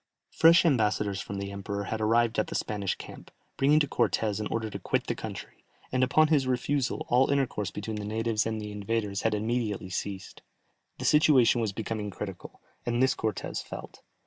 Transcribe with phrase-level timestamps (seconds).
[0.31, 4.47] Fresh ambassadors from the emperor had arrived at the Spanish camp, bringing to Cortès an
[4.47, 8.59] order to quit the country, and upon his refusal all intercourse between the natives and
[8.59, 10.41] the invaders had immediately ceased.
[10.97, 14.01] The situation was becoming critical, and this Cortès felt.